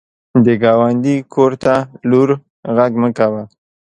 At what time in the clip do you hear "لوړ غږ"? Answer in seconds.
2.09-2.91